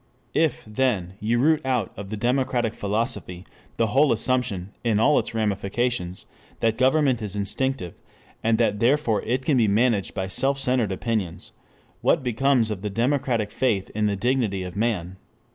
If, 0.33 0.65
then, 0.65 1.13
you 1.19 1.37
root 1.37 1.63
out 1.63 1.93
of 1.95 2.09
the 2.09 2.17
democratic 2.17 2.73
philosophy 2.73 3.45
the 3.77 3.85
whole 3.93 4.11
assumption 4.11 4.71
in 4.83 4.99
all 4.99 5.19
its 5.19 5.35
ramifications 5.35 6.25
that 6.59 6.79
government 6.79 7.21
is 7.21 7.35
instinctive, 7.35 7.93
and 8.43 8.57
that 8.57 8.79
therefore 8.79 9.21
it 9.21 9.45
can 9.45 9.57
be 9.57 9.67
managed 9.67 10.15
by 10.15 10.27
self 10.27 10.57
centered 10.59 10.91
opinions, 10.91 11.51
what 12.01 12.23
becomes 12.23 12.71
of 12.71 12.81
the 12.81 12.89
democratic 12.89 13.51
faith 13.51 13.91
in 13.91 14.07
the 14.07 14.15
dignity 14.15 14.63
of 14.63 14.75
man? 14.75 15.17